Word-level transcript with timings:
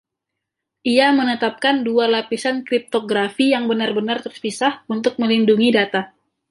Ia 0.93 1.07
menetapkan 1.19 1.75
dua 1.87 2.05
lapisan 2.15 2.57
kriptografi 2.67 3.45
yang 3.53 3.63
benar-benar 3.71 4.17
terpisah 4.25 4.73
untuk 4.95 5.13
melindungi 5.21 5.69
data. 5.77 6.01